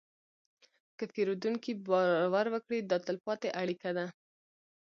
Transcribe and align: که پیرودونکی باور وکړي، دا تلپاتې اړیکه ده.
که 0.97 1.03
پیرودونکی 1.13 1.73
باور 1.87 2.45
وکړي، 2.51 2.79
دا 2.81 2.97
تلپاتې 3.07 3.49
اړیکه 3.61 3.89
ده. 3.97 4.05